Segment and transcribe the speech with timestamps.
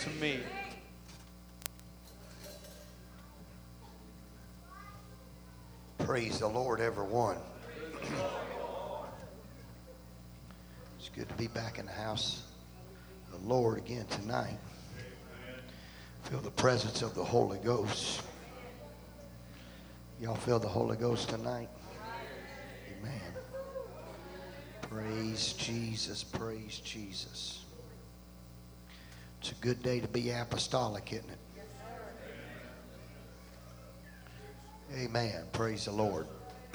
[0.00, 0.40] to me.
[5.98, 7.36] Praise the Lord, everyone.
[10.98, 12.44] it's good to be back in the house
[13.30, 14.56] of the Lord again tonight.
[16.22, 18.22] Feel the presence of the Holy Ghost.
[20.18, 21.68] Y'all feel the Holy Ghost tonight?
[22.98, 23.34] Amen.
[24.80, 26.24] Praise Jesus.
[26.24, 27.64] Praise Jesus.
[29.40, 31.38] It's a good day to be apostolic, isn't it?
[31.56, 31.64] Yes,
[34.98, 35.44] Amen.
[35.52, 36.26] Praise the Lord.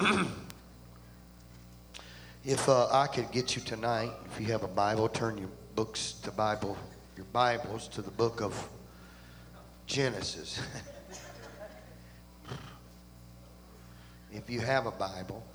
[2.44, 6.14] if uh, I could get you tonight, if you have a Bible, turn your books
[6.24, 6.76] to Bible,
[7.16, 8.68] your Bibles to the book of
[9.86, 10.60] Genesis.
[14.32, 15.46] if you have a Bible,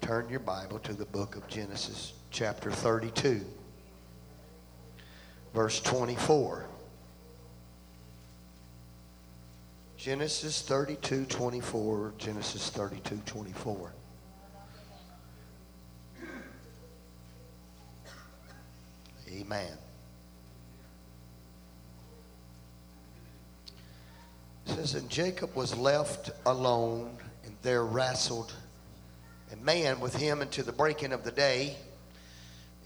[0.00, 3.44] turn your Bible to the book of Genesis, chapter 32,
[5.54, 6.66] verse 24.
[9.96, 12.14] Genesis 32, 24.
[12.16, 13.92] Genesis 32, 24.
[19.32, 19.72] Amen.
[24.66, 28.52] It says, And Jacob was left alone, and there wrestled
[29.52, 31.76] a man with him until the breaking of the day.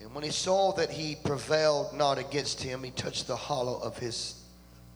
[0.01, 3.99] And when he saw that he prevailed not against him, he touched the hollow of
[3.99, 4.43] his,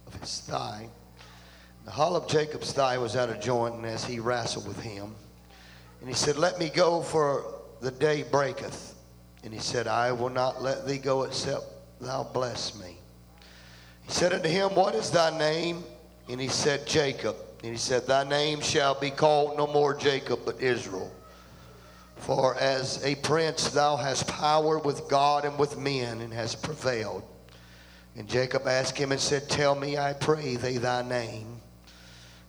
[0.07, 0.89] of his thigh.
[1.85, 5.15] The hollow of Jacob's thigh was out of joint, and as he wrestled with him,
[6.01, 7.45] and he said, Let me go, for
[7.81, 8.95] the day breaketh.
[9.45, 11.65] And he said, I will not let thee go except
[12.01, 12.97] thou bless me.
[14.03, 15.85] He said unto him, What is thy name?
[16.29, 17.37] And he said, Jacob.
[17.63, 21.13] And he said, Thy name shall be called no more Jacob, but Israel.
[22.19, 27.23] For as a prince thou hast power with God and with men, and hast prevailed.
[28.17, 31.61] And Jacob asked him and said, Tell me, I pray thee, thy name.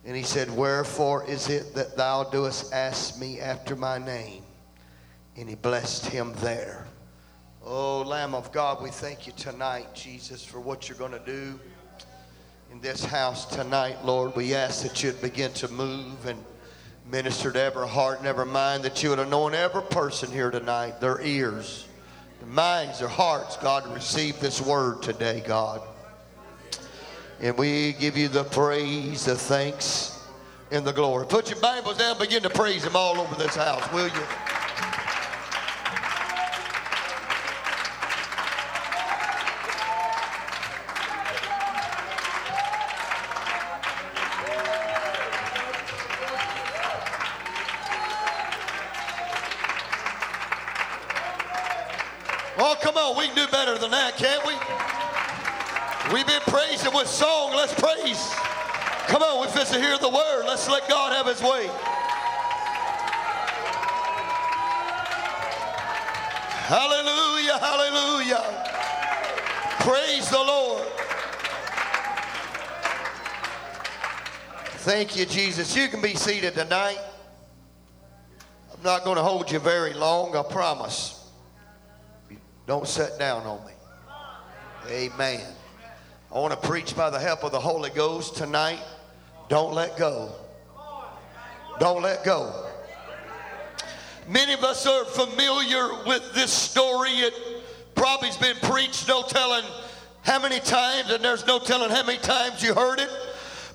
[0.04, 4.42] And he said, Wherefore is it that thou doest ask me after my name?
[5.36, 6.86] And he blessed him there.
[7.64, 11.60] Oh, Lamb of God, we thank you tonight, Jesus, for what you're going to do
[12.72, 14.34] in this house tonight, Lord.
[14.34, 16.42] We ask that you'd begin to move and
[17.10, 21.00] minister to every heart and every mind, that you would anoint every person here tonight,
[21.00, 21.86] their ears,
[22.40, 25.82] their minds, their hearts, God, to receive this word today, God.
[27.40, 30.22] And we give you the praise, the thanks,
[30.70, 31.26] and the glory.
[31.26, 34.49] Put your Bibles down, begin to praise Him all over this house, will you?
[74.90, 75.76] Thank you, Jesus.
[75.76, 76.98] You can be seated tonight.
[78.74, 81.30] I'm not going to hold you very long, I promise.
[82.66, 83.72] Don't sit down on me.
[84.88, 85.46] Amen.
[86.34, 88.80] I want to preach by the help of the Holy Ghost tonight.
[89.48, 90.32] Don't let go.
[91.78, 92.66] Don't let go.
[94.26, 97.10] Many of us are familiar with this story.
[97.10, 97.34] It
[97.94, 99.64] probably has been preached, no telling
[100.22, 103.08] how many times, and there's no telling how many times you heard it.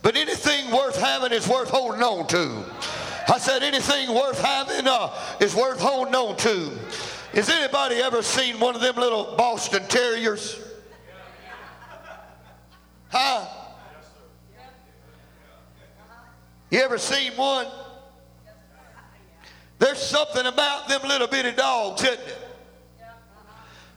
[0.06, 2.64] But anything worth having is worth holding on to.
[3.28, 6.72] I said anything worth having uh, is worth holding on to.
[7.34, 10.62] Has anybody ever seen one of them little Boston Terriers?
[13.10, 13.48] Huh?
[16.70, 17.66] You ever seen one?
[19.80, 22.38] There's something about them little bitty dogs, isn't it?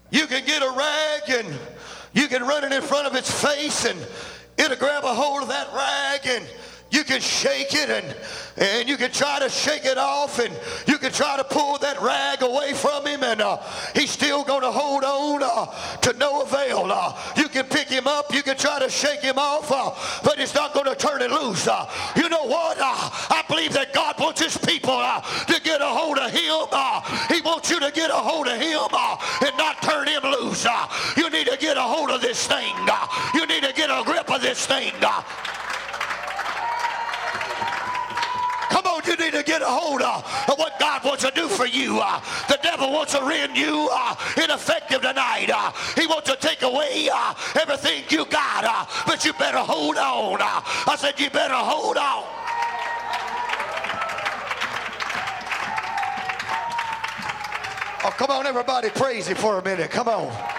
[0.08, 1.58] You can get a rag and
[2.14, 4.00] you can run it in front of its face and
[4.58, 6.46] it'll grab a hold of that rag and
[6.90, 8.16] you can shake it and,
[8.56, 10.54] and you can try to shake it off and
[10.86, 13.58] you can try to pull that rag away from him and uh,
[13.94, 15.66] he's still going to hold on uh,
[15.98, 16.90] to no avail.
[16.90, 19.90] Uh, you can pick him up, you can try to shake him off, uh,
[20.24, 21.68] but it's not going to turn it loose.
[21.68, 22.78] Uh, you know what?
[22.78, 26.68] Uh, I believe that God wants his people to get a hold of him.
[27.28, 28.88] he wants you to get a hold of him
[29.46, 30.66] and not turn him loose.
[31.16, 32.74] you need to get a hold of this thing.
[33.34, 33.46] you
[33.98, 34.92] a grip of this thing.
[38.70, 40.22] Come on, you need to get a hold of,
[40.56, 41.98] what God wants to do for you.
[42.00, 45.50] Uh, the devil wants to render you uh, ineffective tonight.
[45.52, 47.08] Uh, he wants to take away
[47.60, 50.38] everything you got, but you better hold on.
[50.40, 52.24] I said, you better hold on.
[58.04, 59.90] Oh, come on, everybody, praise him for a minute.
[59.90, 60.57] Come on.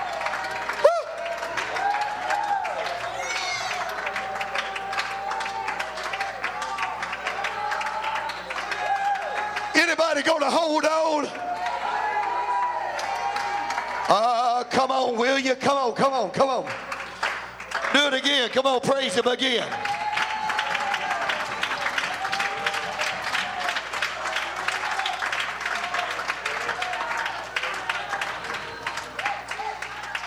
[10.30, 11.26] Anybody gonna hold on?
[14.10, 15.56] Uh, come on, will you?
[15.56, 16.66] Come on, come on, come on.
[17.94, 18.50] Do it again.
[18.50, 19.68] Come on, praise him again.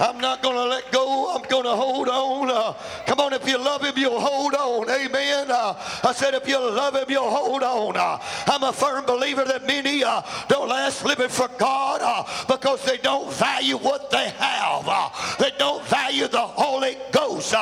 [0.02, 1.32] I'm not going to let go.
[1.32, 2.50] I'm going to hold on.
[2.50, 2.72] Uh,
[3.06, 4.90] come on, if you love him, you'll hold on.
[4.90, 5.48] Amen.
[5.48, 7.96] Uh, I said, if you love him, you'll hold on.
[7.96, 8.18] Uh,
[8.48, 12.96] I'm a firm believer that many uh, don't last living for God uh, because they
[12.96, 14.82] don't value what they have.
[14.88, 15.08] Uh,
[15.38, 17.54] they don't value the Holy Ghost.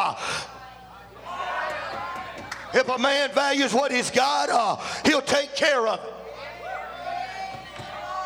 [2.73, 6.15] if a man values what he's got, he'll take care of it.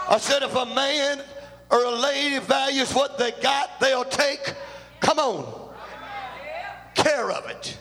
[0.09, 1.21] I said, if a man
[1.75, 4.55] or a lady values what they got, they'll take,
[5.01, 5.75] come on,
[6.95, 7.77] care of it.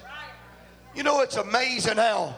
[0.96, 2.34] You know, it's amazing how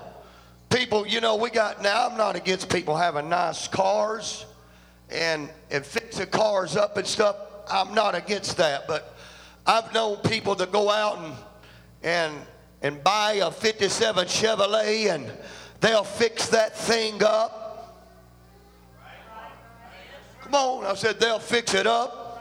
[0.69, 4.45] people, you know, we got now, I'm not against people having nice cars
[5.09, 7.37] and, and fixing cars up and stuff.
[7.71, 9.15] I'm not against that, but
[9.65, 11.33] I've known people that go out and,
[12.03, 12.33] and,
[12.81, 15.31] and buy a 57 Chevrolet and
[15.79, 17.64] they'll fix that thing up
[20.45, 20.85] Come on.
[20.85, 22.39] I said they'll fix it up.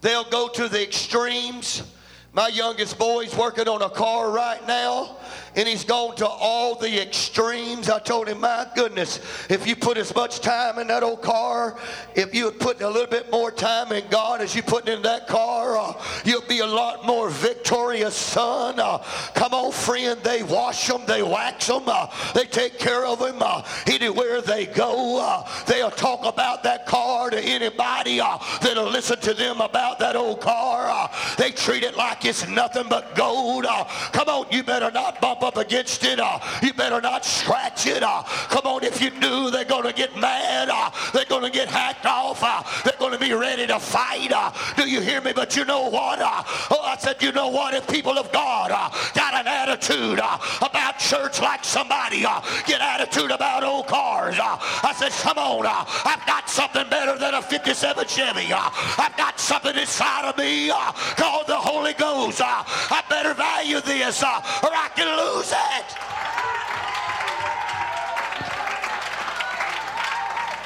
[0.00, 1.84] They'll go to the extremes.
[2.32, 5.18] My youngest boy's working on a car right now
[5.54, 7.90] and he's gone to all the extremes.
[7.90, 9.20] I told him, my goodness,
[9.50, 11.76] if you put as much time in that old car,
[12.14, 15.02] if you would put a little bit more time in God as you put in
[15.02, 15.92] that car, uh,
[16.24, 18.80] you'll be a lot more victorious, son.
[18.80, 18.98] Uh,
[19.34, 20.18] come on, friend.
[20.22, 23.36] They wash them, they wax them, uh, they take care of them.
[23.40, 29.20] Uh, anywhere they go, uh, they'll talk about that car to anybody uh, that'll listen
[29.20, 31.10] to them about that old car.
[31.36, 33.66] they treat it like it's nothing but gold.
[34.12, 38.02] come on, you better not bump up against it, uh, you better not scratch it.
[38.02, 40.68] Uh, come on, if you do, they're going to get mad.
[40.70, 42.42] Uh, they're going to get hacked off.
[42.42, 44.32] Uh, they're going to be ready to fight.
[44.32, 44.52] Uh.
[44.76, 45.32] Do you hear me?
[45.32, 46.20] But you know what?
[46.20, 47.74] Uh, oh, I said, you know what?
[47.74, 48.70] If people of God
[49.14, 52.20] got an attitude about church like somebody
[52.66, 55.66] get attitude about old cars, I said, come on.
[55.66, 58.52] I've got something better than a 57 Chevy.
[58.52, 60.68] I've got something inside of me
[61.16, 62.40] called the Holy Ghost.
[62.44, 65.96] I better value this or I can lose lose it.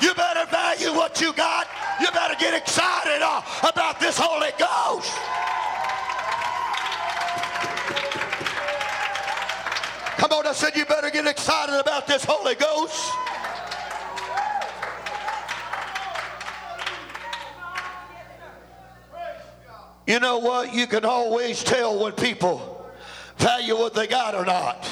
[0.03, 1.67] You better value what you got.
[2.01, 5.13] You better get excited uh, about this Holy Ghost.
[10.19, 13.13] Come on, I said you better get excited about this Holy Ghost.
[20.07, 20.73] You know what?
[20.73, 22.76] You can always tell when people
[23.39, 24.87] value what they got or not.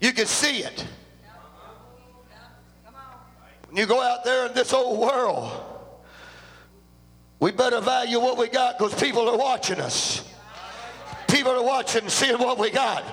[0.00, 0.86] You can see it.
[3.68, 5.50] When you go out there in this old world,
[7.40, 10.24] we better value what we got because people are watching us.
[11.28, 13.04] People are watching, seeing what we got.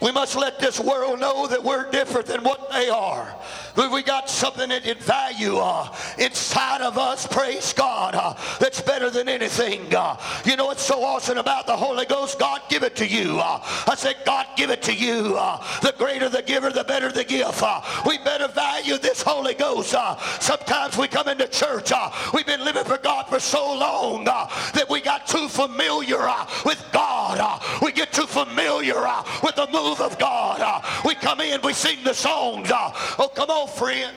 [0.00, 3.36] We must let this world know that we're different than what they are.
[3.76, 9.28] We got something that value uh, inside of us, praise God, uh, that's better than
[9.28, 9.94] anything.
[9.94, 12.38] Uh, you know what's so awesome about the Holy Ghost?
[12.38, 13.38] God give it to you.
[13.38, 15.36] Uh, I said, God give it to you.
[15.36, 17.62] Uh, the greater the giver, the better the gift.
[17.62, 19.94] Uh, we better value this Holy Ghost.
[20.40, 21.92] sometimes we come into church.
[22.34, 26.26] we've been living for God for so long that we got too familiar
[26.64, 27.62] with God.
[27.82, 29.00] we get too familiar
[29.42, 30.84] with the move of God.
[31.04, 32.70] we come in, we sing the songs.
[32.70, 34.14] oh, come on, friend.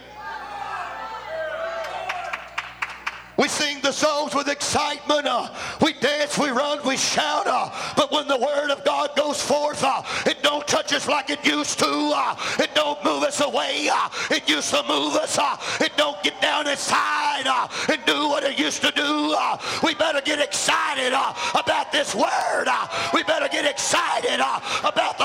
[3.37, 5.25] We sing the songs with excitement.
[5.25, 5.49] Uh,
[5.81, 7.47] we dance, we run, we shout.
[7.47, 11.31] Uh, but when the word of God goes forth, uh, it don't touch us like
[11.31, 12.11] it used to.
[12.15, 13.89] Uh, it don't move us away.
[13.91, 15.39] Uh, it used to move us.
[15.39, 17.43] Uh, it don't get down inside
[17.89, 19.35] and do what it used to do.
[19.83, 22.67] we better get excited about this word.
[23.13, 25.23] we better get excited about the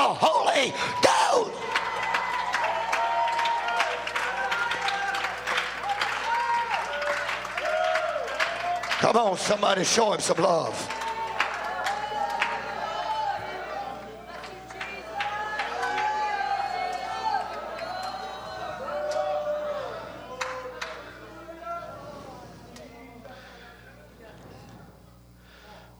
[0.59, 0.73] me,
[1.03, 1.53] dude.
[9.00, 10.75] Come on, somebody show him some love.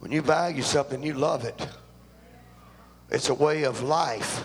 [0.01, 1.69] When you value something, you love it.
[3.11, 4.45] It's a way of life.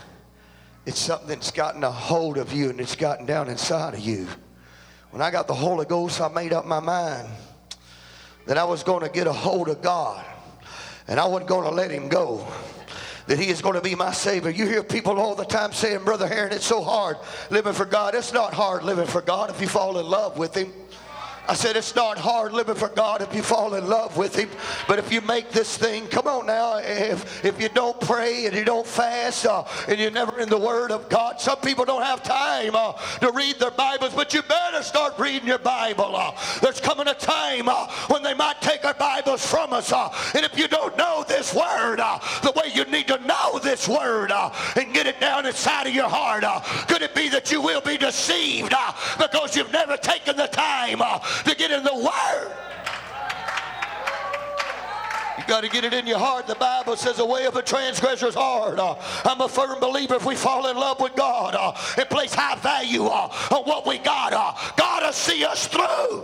[0.85, 4.27] It's something that's gotten a hold of you and it's gotten down inside of you.
[5.11, 7.27] When I got the Holy Ghost, I made up my mind
[8.45, 10.25] that I was going to get a hold of God
[11.07, 12.47] and I wasn't going to let him go.
[13.27, 14.49] That he is going to be my Savior.
[14.49, 17.17] You hear people all the time saying, Brother Heron, it's so hard
[17.49, 18.15] living for God.
[18.15, 20.73] It's not hard living for God if you fall in love with him.
[21.45, 24.49] I said, it's not hard living for God if you fall in love with Him.
[24.87, 28.55] But if you make this thing, come on now, if, if you don't pray and
[28.55, 32.03] you don't fast uh, and you're never in the Word of God, some people don't
[32.03, 36.15] have time uh, to read their Bibles, but you better start reading your Bible.
[36.15, 36.31] Uh,
[36.61, 39.91] there's coming a time uh, when they might take our Bibles from us.
[39.91, 43.59] Uh, and if you don't know this Word uh, the way you need to know
[43.59, 46.45] this Word and get it down inside of your heart,
[46.87, 48.73] could it be that you will be deceived
[49.19, 51.01] because you've never taken the time?
[51.45, 52.51] To get in the Word.
[55.43, 56.47] You got to get it in your heart.
[56.47, 58.79] The Bible says the way of a transgressor is hard.
[58.79, 62.33] Uh, I'm a firm believer if we fall in love with God uh, and place
[62.33, 66.23] high value uh, on what we got, uh, God will see us through.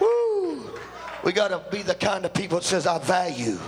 [0.00, 0.70] Woo.
[1.24, 3.58] We got to be the kind of people that says, I value.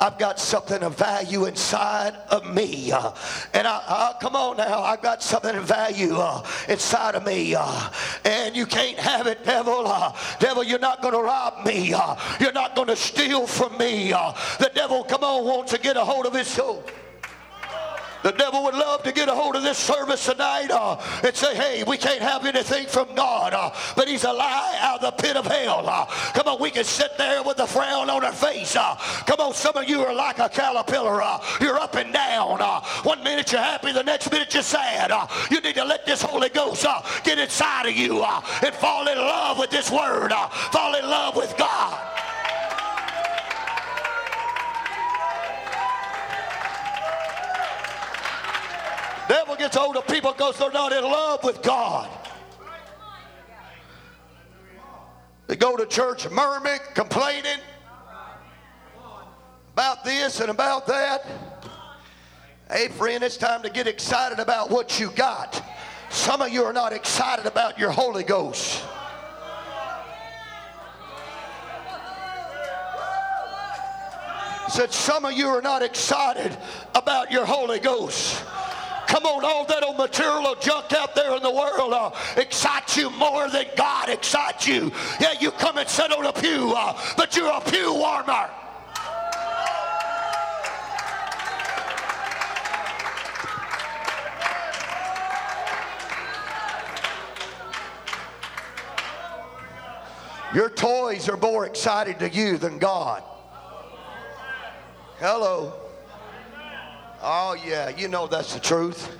[0.00, 2.92] I've got something of value inside of me.
[2.92, 3.12] Uh,
[3.54, 7.54] and I, uh, come on now, I've got something of value uh, inside of me.
[7.54, 7.90] Uh,
[8.24, 9.86] and you can't have it, devil.
[9.86, 11.92] Uh, devil, you're not going to rob me.
[11.94, 14.10] Uh, you're not going to steal from me.
[14.10, 16.84] the devil, come on, wants to get a hold of his soul.
[18.26, 21.54] The devil would love to get a hold of this service tonight uh, and say,
[21.54, 23.54] hey, we can't have anything from God.
[23.54, 25.88] Uh, but he's a lie out of the pit of hell.
[25.88, 28.74] Uh, come on, we can sit there with a frown on our face.
[28.74, 28.96] Uh,
[29.28, 31.22] come on, some of you are like a caterpillar.
[31.22, 32.60] Uh, you're up and down.
[32.60, 35.12] Uh, one minute you're happy, the next minute you're sad.
[35.48, 36.84] you need to let this Holy Ghost
[37.22, 40.32] get inside of you and fall in love with this word.
[40.72, 42.15] fall in love with God.
[49.58, 52.10] Gets older, people because they're not in love with God.
[55.46, 57.58] They go to church murmuring, complaining
[59.72, 61.26] about this and about that.
[62.70, 65.62] Hey, friend, it's time to get excited about what you got.
[66.10, 68.84] Some of you are not excited about your Holy Ghost.
[74.68, 76.56] Said some of you are not excited
[76.94, 78.44] about your Holy Ghost.
[79.16, 83.08] Come on, all that old material junk out there in the world uh, excites you
[83.08, 84.92] more than God excites you.
[85.18, 88.50] Yeah, you come and sit on a pew, uh, but you're a pew warmer.
[100.54, 103.22] Your toys are more exciting to you than God.
[105.18, 105.85] Hello.
[107.28, 109.18] Oh, yeah, you know that's the truth.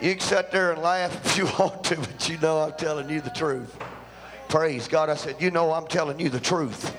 [0.00, 3.10] You can sit there and laugh if you want to, but you know I'm telling
[3.10, 3.76] you the truth.
[4.48, 5.10] Praise God.
[5.10, 6.96] I said, You know I'm telling you the truth.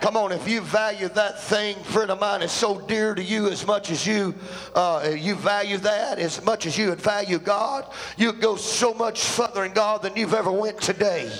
[0.00, 3.48] Come on, if you value that thing, friend of mine, is so dear to you
[3.48, 4.34] as much as you
[4.74, 7.84] uh, you value that, as much as you would value God,
[8.16, 11.30] you'd go so much further in God than you've ever went today.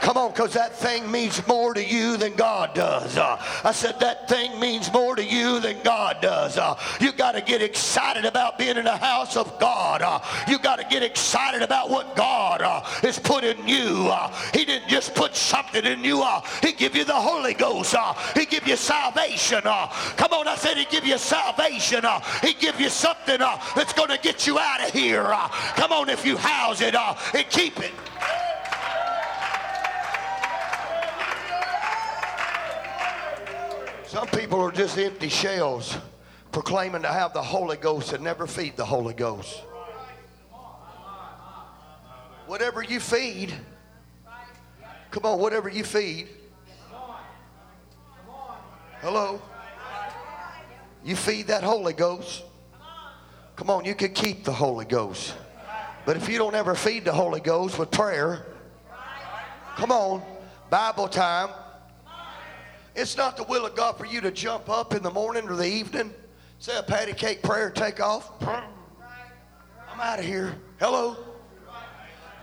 [0.00, 3.18] Come on, because that thing means more to you than God does.
[3.18, 6.56] Uh, I said that thing means more to you than God does.
[6.56, 10.00] Uh, you got to get excited about being in the house of God.
[10.00, 14.08] Uh, you got to get excited about what God uh, has put in you.
[14.10, 16.22] Uh, he didn't just put something in you.
[16.22, 17.94] Uh, he give you the Holy Ghost.
[18.34, 19.60] he give you salvation.
[19.60, 22.04] come on, I said he give you salvation.
[22.42, 25.24] he give you something that's going to get you out of here.
[25.76, 27.92] come on, if you house it and keep it.
[34.10, 35.96] Some people are just empty shells
[36.50, 39.62] proclaiming to have the Holy Ghost and never feed the Holy Ghost.
[42.48, 43.54] Whatever you feed,
[45.12, 46.26] come on, whatever you feed.
[49.00, 49.40] Hello?
[51.04, 52.42] You feed that Holy Ghost.
[53.54, 55.34] Come on, you can keep the Holy Ghost.
[56.04, 58.44] But if you don't ever feed the Holy Ghost with prayer,
[59.76, 60.20] come on,
[60.68, 61.50] Bible time,
[62.94, 65.56] it's not the will of God for you to jump up in the morning or
[65.56, 66.12] the evening,
[66.58, 68.30] say a patty cake prayer, take off.
[68.42, 70.54] I'm out of here.
[70.78, 71.16] Hello?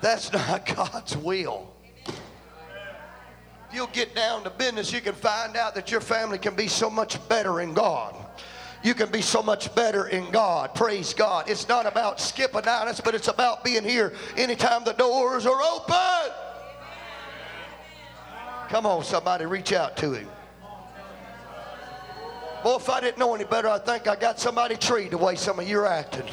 [0.01, 1.73] That's not God's will.
[2.05, 6.67] If you'll get down to business, you can find out that your family can be
[6.67, 8.15] so much better in God.
[8.83, 10.73] You can be so much better in God.
[10.73, 11.49] Praise God.
[11.49, 15.61] It's not about skipping out, us, but it's about being here anytime the doors are
[15.61, 16.33] open.
[18.69, 20.27] Come on, somebody, reach out to him.
[22.67, 25.37] Boy, if I didn't know any better, I think I got somebody treed the way
[25.37, 26.25] some of you are acting.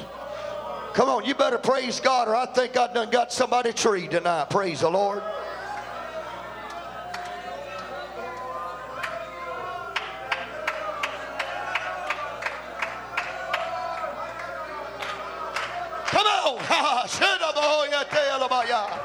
[0.92, 4.50] Come on, you better praise God, or I think I done got somebody treed tonight.
[4.50, 5.22] Praise the Lord.
[16.08, 16.58] Come on.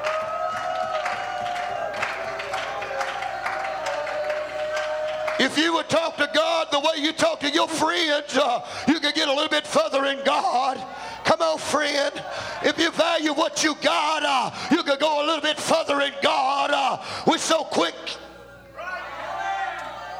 [5.40, 6.39] If you would talk to God
[6.80, 10.24] way you talk to your friends, uh, you can get a little bit further in
[10.24, 10.78] God.
[11.24, 12.12] Come on, friend.
[12.62, 16.12] If you value what you got, uh, you can go a little bit further in
[16.22, 16.70] God.
[16.72, 17.94] Uh, we're so quick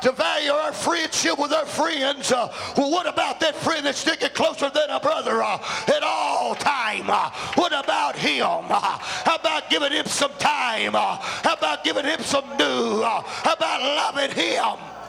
[0.03, 2.33] to value our friendship with our friends.
[2.33, 6.55] Uh, well, what about that friend that's sticking closer than a brother uh, at all
[6.55, 7.05] time?
[7.09, 8.47] Uh, what about him?
[8.69, 10.95] Uh, how about giving him some time?
[10.95, 13.03] Uh, how about giving him some new?
[13.03, 15.00] Uh, how about loving him?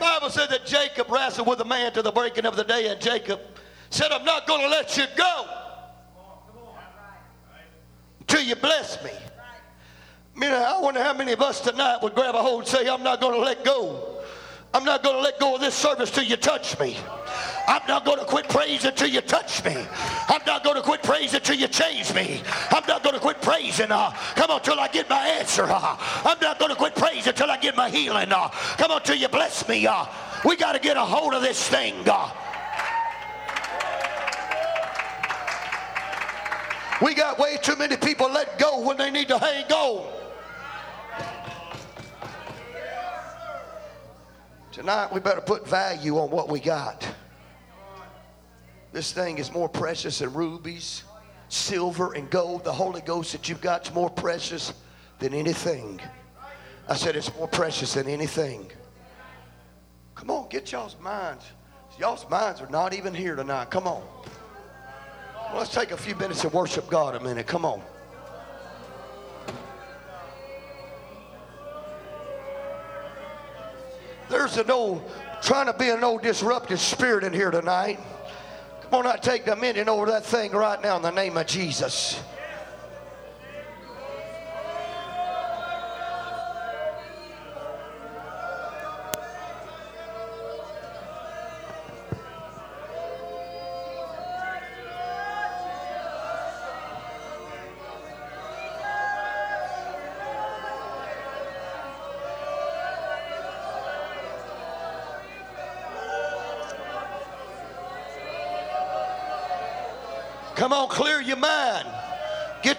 [0.00, 3.00] Bible said that Jacob wrestled with a man to the breaking of the day, and
[3.00, 3.40] Jacob
[3.90, 5.46] said, I'm not going to let you go
[8.20, 9.10] until you bless me.
[10.42, 13.20] I wonder how many of us tonight would grab a hold and say, I'm not
[13.20, 14.22] going to let go.
[14.72, 16.96] I'm not going to let go of this service till you touch me.
[17.70, 19.76] I'm not going to quit praising till you touch me.
[20.28, 22.42] I'm not going to quit praising till you change me.
[22.68, 23.92] I'm not going to quit praising.
[23.92, 25.62] Uh, come on, till I get my answer.
[25.68, 28.32] Uh, I'm not going to quit praising till I get my healing.
[28.32, 29.86] Uh, come on, till you bless me.
[29.86, 30.04] Uh,
[30.44, 31.94] we got to get a hold of this thing.
[32.08, 32.28] Uh.
[37.00, 40.12] We got way too many people let go when they need to hang on.
[44.72, 47.08] Tonight, we better put value on what we got.
[48.92, 51.04] This thing is more precious than rubies,
[51.48, 52.64] silver, and gold.
[52.64, 54.72] The Holy Ghost that you've got is more precious
[55.18, 56.00] than anything.
[56.88, 58.70] I said it's more precious than anything.
[60.16, 61.44] Come on, get y'all's minds.
[61.98, 63.70] Y'all's minds are not even here tonight.
[63.70, 64.02] Come on.
[65.34, 67.46] Well, let's take a few minutes and worship God a minute.
[67.46, 67.80] Come on.
[74.28, 75.10] There's an old,
[75.42, 77.98] trying to be an old disruptive spirit in here tonight.
[78.92, 82.20] On, I take dominion over that thing right now in the name of Jesus.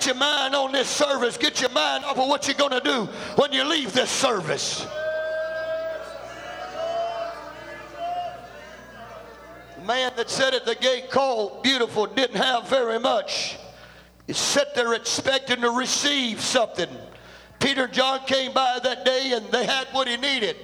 [0.02, 1.38] Get your mind on this service.
[1.38, 4.88] Get your mind off of what you're going to do when you leave this service.
[9.78, 13.60] The man that sat at the gate called beautiful didn't have very much.
[14.26, 16.90] He sat there expecting to receive something.
[17.60, 20.56] Peter and John came by that day and they had what he needed.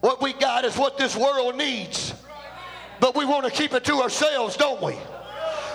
[0.00, 2.12] What we got is what this world needs.
[2.98, 4.96] But we want to keep it to ourselves, don't we?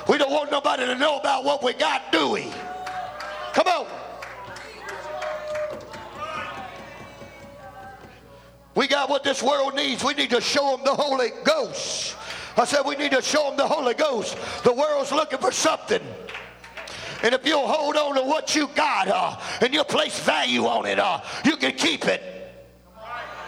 [0.08, 2.52] We don't want nobody to know about what we got, do we?
[3.54, 3.88] Come on.
[8.74, 10.04] We got what this world needs.
[10.04, 12.16] We need to show them the Holy Ghost.
[12.56, 14.38] I said we need to show them the Holy Ghost.
[14.64, 16.02] The world's looking for something.
[17.24, 20.86] And if you'll hold on to what you got uh, and you'll place value on
[20.86, 22.22] it, uh, you can keep it.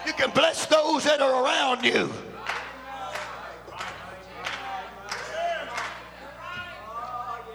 [0.05, 2.11] You can bless those that are around you.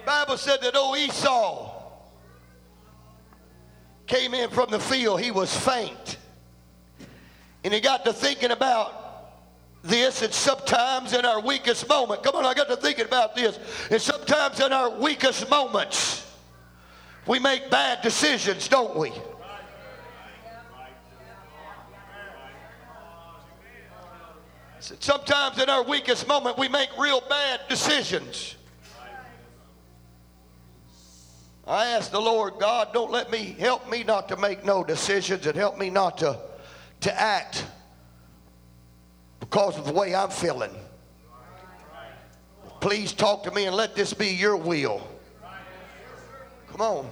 [0.05, 1.71] Bible said that old Esau
[4.07, 5.21] came in from the field.
[5.21, 6.17] He was faint.
[7.63, 9.05] And he got to thinking about
[9.83, 13.59] this, and sometimes in our weakest moment, come on, I got to thinking about this,
[13.91, 16.25] and sometimes in our weakest moments,
[17.27, 19.11] we make bad decisions, don't we?
[24.79, 28.54] Sometimes in our weakest moment, we make real bad decisions.
[31.67, 35.47] I ask the Lord, God, don't let me, help me not to make no decisions
[35.47, 36.37] and help me not to,
[37.01, 37.65] to act
[39.39, 40.71] because of the way I'm feeling.
[42.81, 45.01] Please talk to me and let this be your will.
[46.69, 47.09] Come on.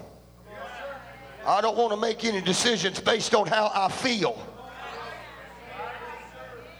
[1.47, 4.39] I don't want to make any decisions based on how I feel.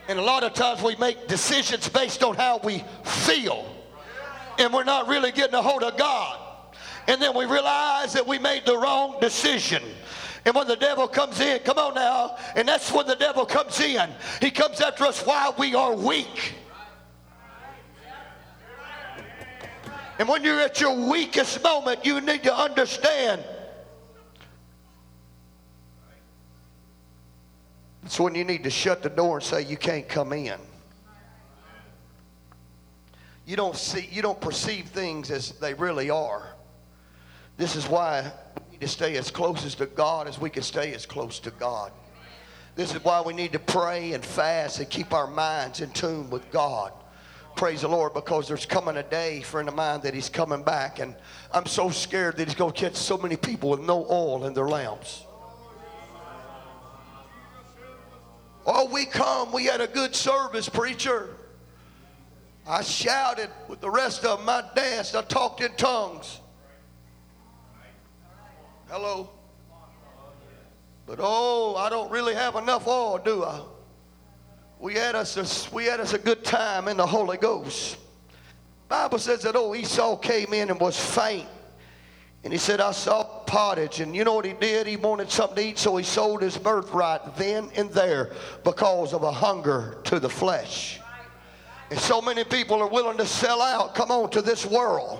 [0.06, 3.66] And a lot of times we make decisions based on how we feel.
[4.58, 6.43] And we're not really getting a hold of God.
[7.06, 9.82] And then we realize that we made the wrong decision.
[10.44, 13.80] And when the devil comes in, come on now, and that's when the devil comes
[13.80, 14.10] in.
[14.40, 16.54] He comes after us while we are weak.
[20.18, 23.42] And when you're at your weakest moment, you need to understand.
[28.04, 30.58] It's when you need to shut the door and say, You can't come in.
[33.46, 36.53] You don't see, you don't perceive things as they really are.
[37.56, 40.62] This is why we need to stay as close as to God as we can
[40.62, 41.92] stay as close to God.
[42.74, 46.28] This is why we need to pray and fast and keep our minds in tune
[46.30, 46.92] with God.
[47.54, 50.98] Praise the Lord, because there's coming a day, friend of mine, that He's coming back,
[50.98, 51.14] and
[51.52, 54.54] I'm so scared that He's going to catch so many people with no oil in
[54.54, 55.22] their lamps.
[58.66, 59.52] Oh, we come.
[59.52, 61.36] We had a good service, preacher.
[62.66, 64.48] I shouted with the rest of them.
[64.48, 65.14] I danced.
[65.14, 66.40] I talked in tongues.
[68.96, 69.28] Hello.
[71.04, 73.60] But oh, I don't really have enough oil, do I?
[74.78, 77.96] We had us a, we had us a good time in the Holy Ghost.
[78.88, 81.48] Bible says that oh Esau came in and was faint.
[82.44, 83.98] And he said, I saw pottage.
[83.98, 84.86] And you know what he did?
[84.86, 88.30] He wanted something to eat, so he sold his birthright then and there
[88.62, 91.00] because of a hunger to the flesh.
[91.90, 95.18] And so many people are willing to sell out, come on, to this world.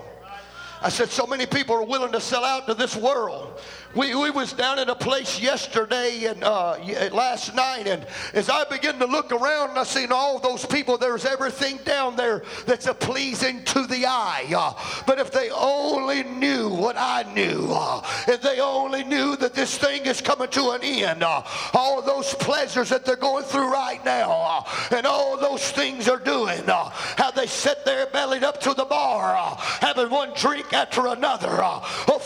[0.85, 3.59] I said, so many people are willing to sell out to this world.
[3.95, 6.79] We, we was down at a place yesterday and uh,
[7.13, 10.99] last night, and as I begin to look around, and I seen all those people.
[10.99, 14.47] There's everything down there that's a pleasing to the eye.
[14.55, 14.73] Uh,
[15.07, 19.79] but if they only knew what I knew, uh, if they only knew that this
[19.79, 24.05] thing is coming to an end, uh, all those pleasures that they're going through right
[24.05, 28.61] now, uh, and all those things they're doing, uh, how they sit there bellied up
[28.61, 31.63] to the bar, having one drink after another.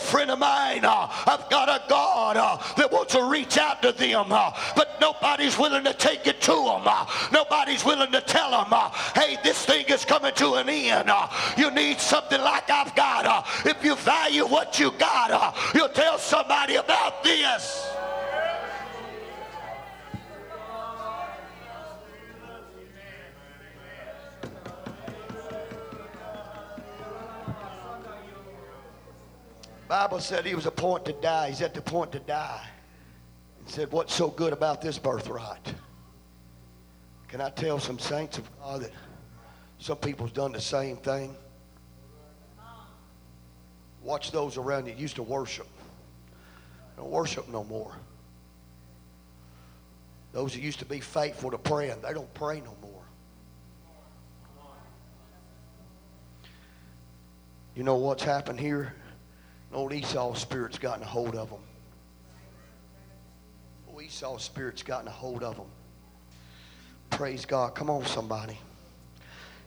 [0.09, 4.31] Friend of mine, I've got a God uh, that wants to reach out to them,
[4.31, 6.81] uh, but nobody's willing to take it to them.
[6.85, 11.09] Uh, nobody's willing to tell them, uh, hey, this thing is coming to an end.
[11.09, 13.25] Uh, you need something like I've got.
[13.25, 17.98] Uh, if you value what you got, you'll tell somebody about this.
[29.89, 31.49] Bible said he was a point to die.
[31.49, 32.63] He's at the point to die.
[33.65, 35.73] He said, What's so good about this birthright?
[37.27, 38.91] Can I tell some saints of God that
[39.79, 41.35] some people's done the same thing?
[44.03, 45.67] Watch those around you used to worship.
[46.95, 47.95] Don't worship no more.
[50.33, 53.01] Those that used to be faithful to praying, they don't pray no more.
[57.73, 58.93] You know what's happened here?
[59.71, 61.59] Old Esau's spirit's gotten a hold of them.
[63.87, 65.67] Old oh, Esau's spirit's gotten a hold of them.
[67.11, 67.75] Praise God.
[67.75, 68.57] Come on, somebody.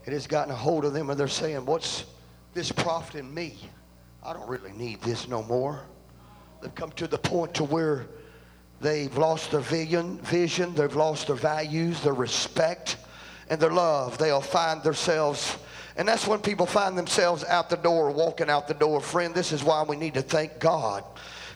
[0.05, 2.05] It has gotten a hold of them, and they're saying, What's
[2.55, 3.57] this profiting me?
[4.25, 5.83] I don't really need this no more.
[6.61, 8.07] They've come to the point to where
[8.81, 12.97] they've lost their vision, vision, they've lost their values, their respect,
[13.51, 14.19] and their love.
[14.19, 15.57] They'll find themselves
[15.96, 19.00] and that's when people find themselves out the door, walking out the door.
[19.00, 21.05] Friend, this is why we need to thank God.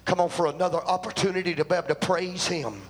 [0.04, 2.80] Come on for another opportunity to be able to praise Him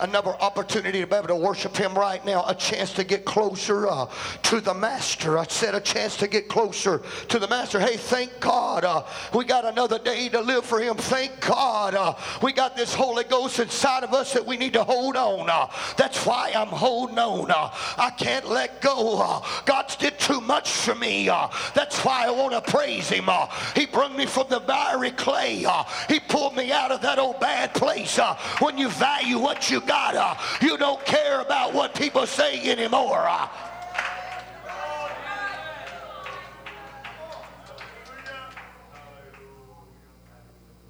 [0.00, 3.88] another opportunity to be able to worship Him right now, a chance to get closer
[3.88, 4.08] uh,
[4.44, 5.38] to the Master.
[5.38, 7.80] I said a chance to get closer to the Master.
[7.80, 10.96] Hey, thank God uh, we got another day to live for Him.
[10.96, 14.84] Thank God uh, we got this Holy Ghost inside of us that we need to
[14.84, 15.48] hold on.
[15.50, 17.50] Uh, that's why I'm holding on.
[17.50, 19.20] Uh, I can't let go.
[19.20, 21.26] Uh, God's did too much for me.
[21.74, 23.28] that's why I want to praise Him.
[23.74, 25.66] he brought me from the miry clay.
[26.08, 28.18] he pulled me out of that old bad place.
[28.60, 33.26] when you value what you God, uh, you don't care about what people say anymore.
[33.26, 33.48] Uh.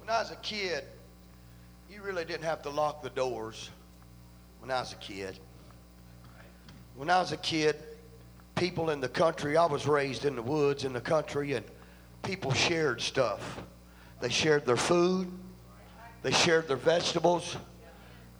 [0.01, 0.83] When I was a kid,
[1.89, 3.69] you really didn't have to lock the doors
[4.59, 5.39] when I was a kid.
[6.97, 7.77] When I was a kid,
[8.55, 11.65] people in the country, I was raised in the woods in the country, and
[12.21, 13.61] people shared stuff.
[14.19, 15.31] They shared their food,
[16.21, 17.55] they shared their vegetables,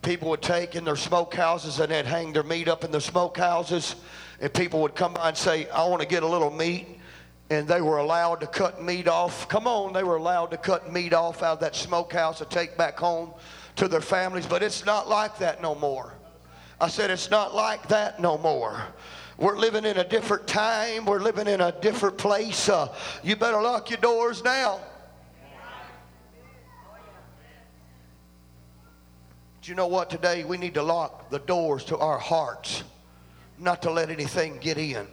[0.01, 3.95] people would take in their smokehouses and they'd hang their meat up in the smokehouses.
[4.41, 6.87] And people would come by and say, I want to get a little meat.
[7.49, 9.49] And they were allowed to cut meat off.
[9.49, 12.77] Come on, they were allowed to cut meat off out of that smokehouse to take
[12.77, 13.33] back home
[13.75, 14.45] to their families.
[14.45, 16.13] But it's not like that no more.
[16.79, 18.81] I said, it's not like that no more.
[19.37, 21.05] We're living in a different time.
[21.05, 22.69] We're living in a different place.
[22.69, 24.79] Uh, you better lock your doors now.
[29.69, 30.43] You know what today?
[30.43, 32.83] We need to lock the doors to our hearts,
[33.59, 35.07] not to let anything get in.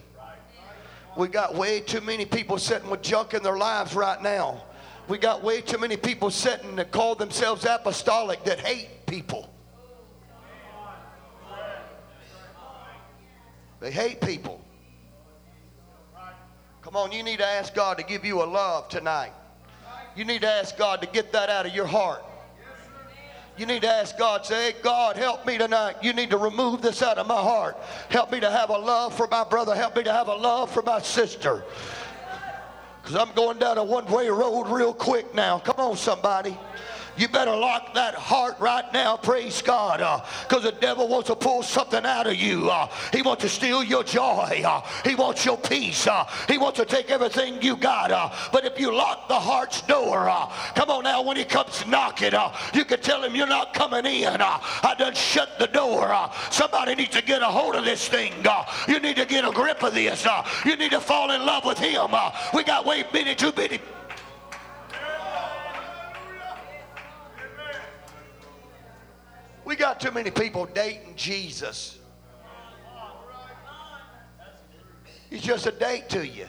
[1.16, 4.62] We got way too many people sitting with junk in their lives right now.
[5.08, 9.52] We got way too many people sitting that call themselves apostolic that hate people.
[13.80, 14.64] They hate people.
[16.80, 19.32] Come on, you need to ask God to give you a love tonight.
[20.16, 22.24] You need to ask God to get that out of your heart.
[23.56, 25.96] You need to ask God, say, God, help me tonight.
[26.02, 27.76] You need to remove this out of my heart.
[28.10, 29.74] Help me to have a love for my brother.
[29.74, 31.64] Help me to have a love for my sister.
[33.00, 35.58] Because I'm going down a one way road real quick now.
[35.58, 36.58] Come on, somebody.
[37.16, 39.98] You better lock that heart right now, praise God,
[40.46, 42.68] because uh, the devil wants to pull something out of you.
[42.68, 44.62] Uh, he wants to steal your joy.
[44.64, 46.06] Uh, he wants your peace.
[46.06, 48.10] Uh, he wants to take everything you got.
[48.10, 51.86] Uh, but if you lock the heart's door, uh, come on now, when he comes
[51.86, 52.32] knocking,
[52.74, 54.40] you can tell him you're not coming in.
[54.40, 56.14] I done shut the door.
[56.50, 58.32] somebody needs to get a hold of this thing.
[58.88, 60.26] you need to get a grip of this.
[60.64, 62.10] you need to fall in love with him.
[62.52, 63.80] we got way many, too many
[69.66, 71.98] We got too many people dating Jesus.
[75.28, 76.46] He's just a date to you.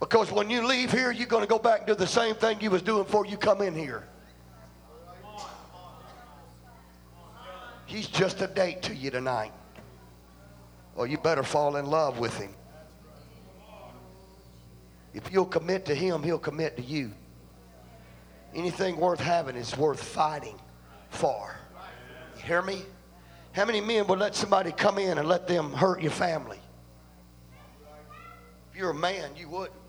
[0.00, 2.60] Because when you leave here, you're going to go back and do the same thing
[2.60, 4.02] you was doing before you come in here.
[7.86, 9.52] He's just a date to you tonight.
[10.96, 12.52] Well, you better fall in love with him.
[15.14, 17.12] If you'll commit to him, he'll commit to you.
[18.56, 20.58] Anything worth having is worth fighting
[21.10, 21.54] for.
[22.46, 22.82] Hear me?
[23.50, 26.60] How many men would let somebody come in and let them hurt your family?
[28.70, 29.80] If you're a man, you wouldn't.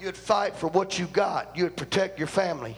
[0.00, 1.54] You'd fight for what you got.
[1.54, 2.76] You'd protect your family.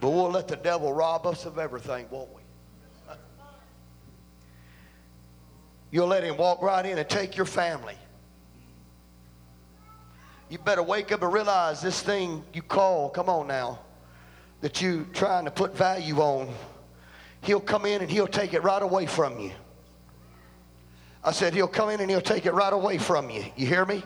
[0.00, 2.42] But we'll let the devil rob us of everything, won't we?
[5.92, 7.94] You'll let him walk right in and take your family.
[10.48, 13.78] You better wake up and realize this thing you call, come on now,
[14.60, 16.52] that you're trying to put value on
[17.42, 19.52] he'll come in and he'll take it right away from you.
[21.24, 23.44] I said, he'll come in and he'll take it right away from you.
[23.56, 24.02] You hear me?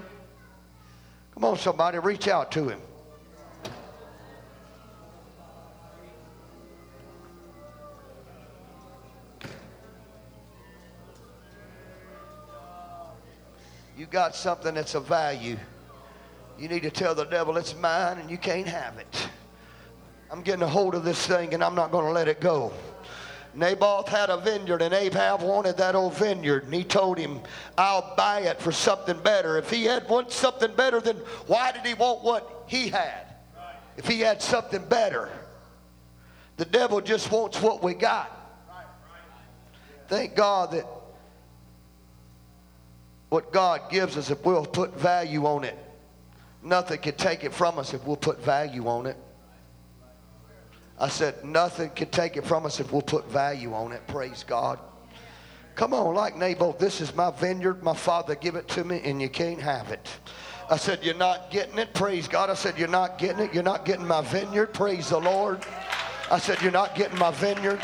[1.34, 2.80] Come on, somebody, reach out to him.
[13.96, 15.56] You got something that's of value.
[16.58, 19.28] You need to tell the devil it's mine and you can't have it.
[20.30, 22.72] I'm getting a hold of this thing and I'm not going to let it go.
[23.54, 26.64] Naboth had a vineyard, and Ahab wanted that old vineyard.
[26.64, 27.40] And he told him,
[27.76, 29.58] I'll buy it for something better.
[29.58, 33.26] If he had want something better, then why did he want what he had?
[33.96, 35.30] If he had something better.
[36.56, 38.30] The devil just wants what we got.
[40.08, 40.86] Thank God that
[43.28, 45.78] what God gives us, if we'll put value on it,
[46.62, 49.16] nothing can take it from us if we'll put value on it.
[50.98, 54.06] I said, nothing can take it from us if we'll put value on it.
[54.06, 54.78] Praise God.
[55.74, 57.82] Come on, like Naboth, this is my vineyard.
[57.82, 60.06] My father give it to me, and you can't have it.
[60.70, 61.94] I said, You're not getting it.
[61.94, 62.50] Praise God.
[62.50, 63.54] I said, You're not getting it.
[63.54, 64.74] You're not getting my vineyard.
[64.74, 65.64] Praise the Lord.
[66.30, 67.80] I said, You're not getting my vineyard.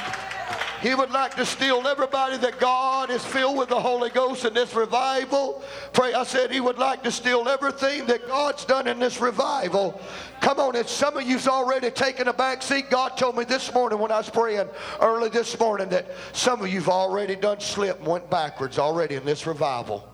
[0.80, 4.54] He would like to steal everybody that God is filled with the Holy Ghost in
[4.54, 5.62] this revival.
[5.92, 10.00] Pray, I said he would like to steal everything that God's done in this revival.
[10.40, 12.90] Come on, and some of you's already taken a back seat.
[12.90, 14.68] God told me this morning when I was praying
[15.00, 19.24] early this morning that some of you've already done slip and went backwards already in
[19.24, 20.08] this revival.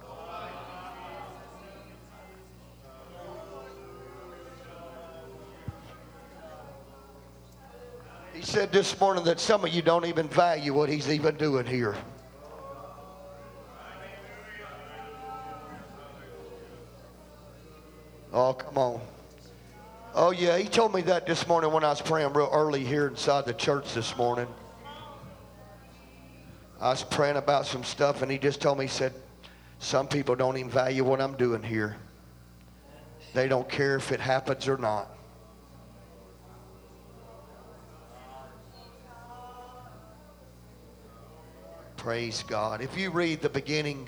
[8.55, 11.97] Said this morning that some of you don't even value what he's even doing here.
[18.33, 19.01] Oh, come on.
[20.14, 23.09] Oh, yeah, he told me that this morning when I was praying real early here
[23.09, 24.47] inside the church this morning.
[26.81, 29.14] I was praying about some stuff, and he just told me, he said,
[29.81, 31.97] Some people don't even value what I'm doing here.
[33.33, 35.13] They don't care if it happens or not.
[42.05, 42.83] Praise God.
[42.83, 44.07] If you read the beginning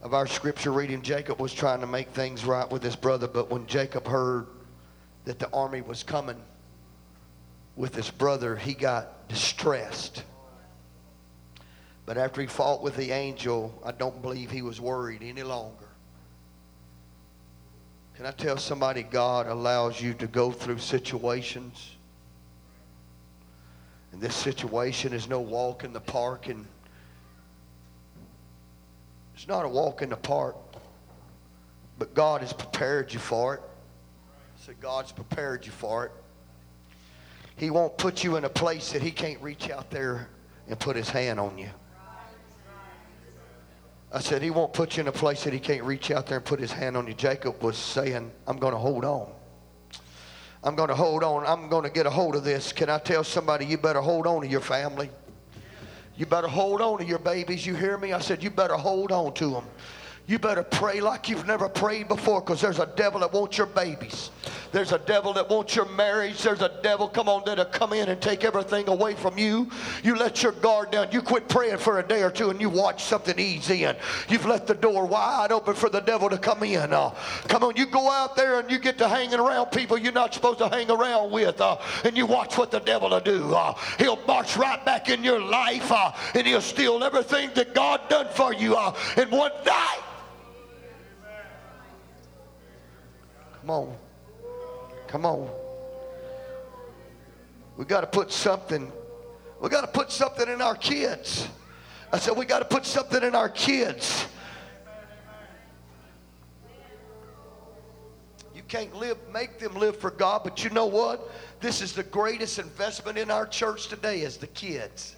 [0.00, 3.50] of our scripture reading, Jacob was trying to make things right with his brother, but
[3.50, 4.46] when Jacob heard
[5.24, 6.40] that the army was coming
[7.74, 10.22] with his brother, he got distressed.
[12.06, 15.88] But after he fought with the angel, I don't believe he was worried any longer.
[18.14, 21.96] Can I tell somebody God allows you to go through situations?
[24.12, 26.66] And this situation is no walk in the park and
[29.34, 30.56] it's not a walk in the park.
[31.98, 33.60] But God has prepared you for it.
[34.60, 36.12] So God's prepared you for it.
[37.56, 40.28] He won't put you in a place that he can't reach out there
[40.68, 41.68] and put his hand on you.
[44.12, 46.36] I said, He won't put you in a place that He can't reach out there
[46.38, 47.14] and put His hand on you.
[47.14, 49.32] Jacob was saying, I'm going to hold on.
[50.64, 51.44] I'm going to hold on.
[51.44, 52.72] I'm going to get a hold of this.
[52.72, 55.10] Can I tell somebody, you better hold on to your family?
[56.16, 57.66] You better hold on to your babies.
[57.66, 58.12] You hear me?
[58.12, 59.64] I said, you better hold on to them.
[60.28, 63.66] You better pray like you've never prayed before because there's a devil that wants your
[63.66, 64.30] babies.
[64.70, 66.42] There's a devil that wants your marriage.
[66.42, 69.68] There's a devil, come on, that'll come in and take everything away from you.
[70.02, 71.08] You let your guard down.
[71.12, 73.96] You quit praying for a day or two and you watch something ease in.
[74.28, 76.92] You've left the door wide open for the devil to come in.
[76.92, 77.10] Uh,
[77.48, 80.32] come on, you go out there and you get to hanging around people you're not
[80.32, 81.60] supposed to hang around with.
[81.60, 83.54] Uh, and you watch what the devil will do.
[83.54, 88.00] Uh, he'll march right back in your life uh, and he'll steal everything that God
[88.08, 90.00] done for you uh, in one night.
[93.62, 93.96] Come on.
[95.06, 95.48] Come on.
[97.76, 98.90] We got to put something.
[99.60, 101.46] We got to put something in our kids.
[102.12, 104.26] I said, we got to put something in our kids.
[108.52, 111.30] You can't live, make them live for God, but you know what?
[111.60, 115.14] This is the greatest investment in our church today is the kids.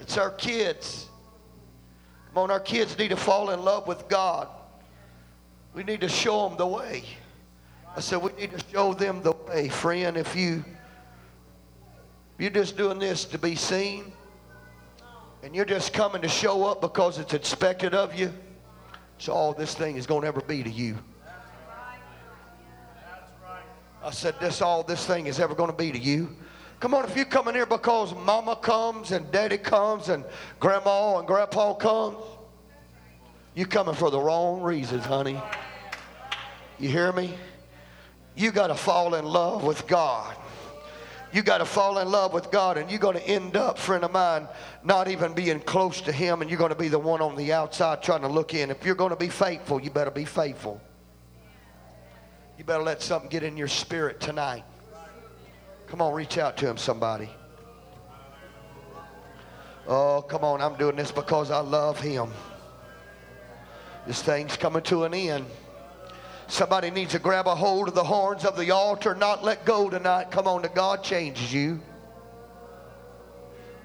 [0.00, 1.08] It's our kids.
[2.34, 4.48] Come on, our kids need to fall in love with God.
[5.72, 7.04] We need to show them the way.
[7.96, 9.68] I said, we need to show them the way.
[9.68, 10.64] Friend, if you,
[12.36, 14.12] you're just doing this to be seen,
[15.44, 18.32] and you're just coming to show up because it's expected of you,
[19.18, 20.98] so all this thing is going to ever be to you.
[24.02, 26.36] I said, this all this thing is ever going to be to you.
[26.84, 30.22] Come on, if you come in here because mama comes and daddy comes and
[30.60, 32.18] grandma and grandpa comes,
[33.54, 35.40] you coming for the wrong reasons, honey.
[36.78, 37.38] You hear me?
[38.36, 40.36] You got to fall in love with God.
[41.32, 44.04] You got to fall in love with God, and you're going to end up, friend
[44.04, 44.46] of mine,
[44.82, 47.54] not even being close to Him, and you're going to be the one on the
[47.54, 48.70] outside trying to look in.
[48.70, 50.82] If you're going to be faithful, you better be faithful.
[52.58, 54.64] You better let something get in your spirit tonight.
[55.86, 57.30] Come on, reach out to him, somebody.
[59.86, 60.60] Oh, come on.
[60.60, 62.30] I'm doing this because I love him.
[64.06, 65.46] This thing's coming to an end.
[66.46, 69.88] Somebody needs to grab a hold of the horns of the altar, not let go
[69.88, 70.30] tonight.
[70.30, 71.80] Come on, that God changes you.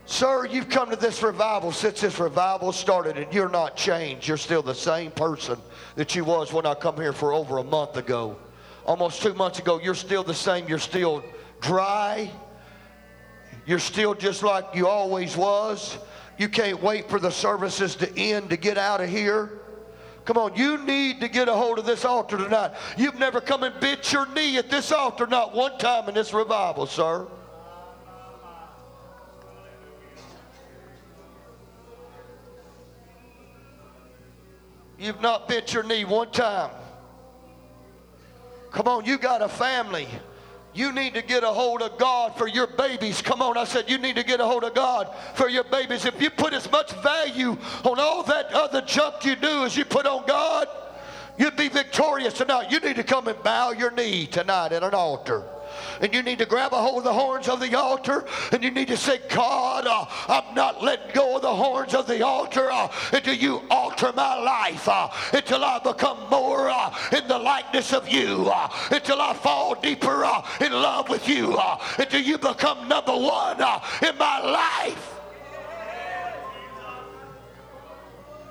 [0.05, 4.27] Sir, you've come to this revival since this revival started and you're not changed.
[4.27, 5.59] You're still the same person
[5.95, 8.35] that you was when I come here for over a month ago.
[8.85, 10.67] Almost two months ago, you're still the same.
[10.67, 11.23] You're still
[11.61, 12.31] dry.
[13.65, 15.97] You're still just like you always was.
[16.37, 19.59] You can't wait for the services to end to get out of here.
[20.25, 22.71] Come on, you need to get a hold of this altar tonight.
[22.97, 26.33] You've never come and bit your knee at this altar, not one time in this
[26.33, 27.27] revival, sir.
[34.99, 36.71] You've not bit your knee one time.
[38.71, 40.07] Come on, you got a family.
[40.73, 43.21] You need to get a hold of God for your babies.
[43.21, 46.05] Come on, I said you need to get a hold of God for your babies.
[46.05, 49.85] If you put as much value on all that other junk you do as you
[49.85, 50.67] put on God,
[51.37, 52.71] you'd be victorious tonight.
[52.71, 55.43] You need to come and bow your knee tonight at an altar
[56.01, 58.71] and you need to grab a hold of the horns of the altar and you
[58.71, 62.71] need to say, God, uh, I'm not letting go of the horns of the altar
[62.71, 67.93] uh, until you alter my life, uh, until I become more uh, in the likeness
[67.93, 71.59] of you, uh, until I fall deeper uh, in love with you,
[71.97, 73.57] until you become number one
[74.01, 75.18] in my life.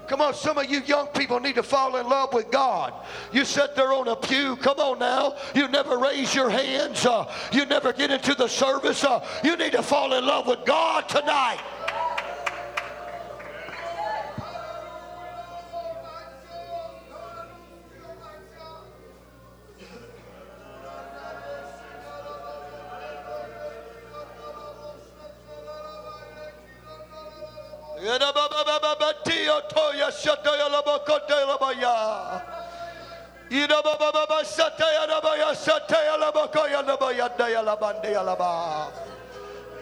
[0.09, 2.95] Come on, some of you young people need to fall in love with God.
[3.31, 4.57] You sit there on a pew.
[4.57, 5.37] Come on now.
[5.55, 7.05] You never raise your hands.
[7.05, 9.05] Uh, you never get into the service.
[9.05, 11.61] Uh, you need to fall in love with God tonight.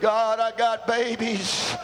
[0.00, 1.74] God, I got babies.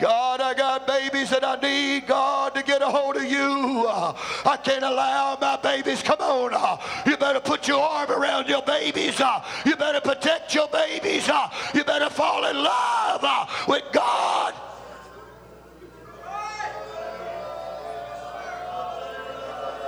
[0.00, 3.86] God, I got babies and I need God to get a hold of you.
[3.88, 6.02] I can't allow my babies.
[6.02, 6.78] Come on.
[7.06, 9.20] You better put your arm around your babies.
[9.64, 11.28] You better protect your babies.
[11.74, 14.54] You better fall in love with God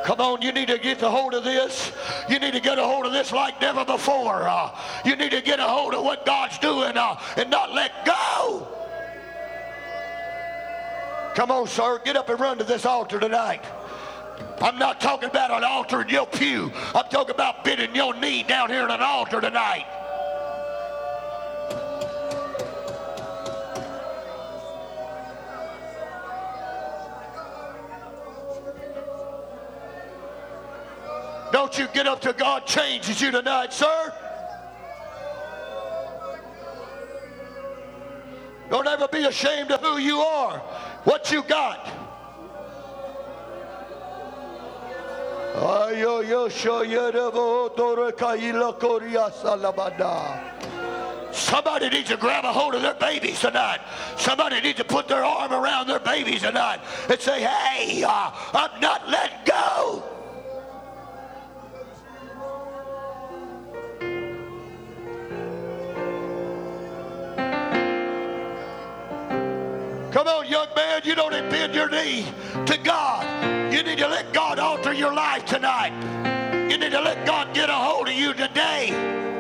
[0.05, 1.91] Come on, you need to get a hold of this.
[2.29, 4.47] You need to get a hold of this like never before.
[4.47, 4.71] Uh,
[5.03, 8.69] you need to get a hold of what God's doing uh, and not let go.
[11.35, 13.65] Come on, sir, get up and run to this altar tonight.
[14.61, 16.71] I'm not talking about an altar in your pew.
[16.95, 19.87] I'm talking about bending your knee down here at an altar tonight.
[31.55, 34.13] Don't you get up till God changes you tonight, sir.
[38.69, 40.59] Don't ever be ashamed of who you are,
[41.05, 41.87] what you got.
[51.33, 53.79] Somebody needs to grab a hold of their babies tonight.
[54.17, 58.81] Somebody needs to put their arm around their babies tonight and say, hey, uh, I'm
[58.81, 60.04] not letting go.
[70.25, 72.25] Come on, young man, you don't bend your knee
[72.65, 73.71] to God.
[73.71, 75.93] You need to let God alter your life tonight.
[76.71, 79.34] You need to let God get a hold of you today.